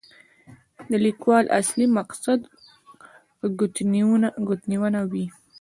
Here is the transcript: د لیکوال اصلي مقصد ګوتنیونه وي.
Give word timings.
د 0.89 0.91
لیکوال 1.05 1.45
اصلي 1.59 1.87
مقصد 1.97 2.39
ګوتنیونه 4.69 5.01
وي. 5.11 5.25